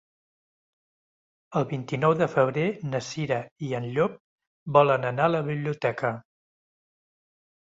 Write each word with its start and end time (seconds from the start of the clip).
El 1.59 1.67
vint-i-nou 1.73 2.15
de 2.21 2.27
febrer 2.37 2.63
na 2.93 3.01
Cira 3.09 3.37
i 3.67 3.71
en 3.81 3.87
Llop 3.99 4.17
volen 4.79 5.07
anar 5.11 5.29
a 5.29 5.35
la 5.37 5.43
biblioteca. 5.51 6.15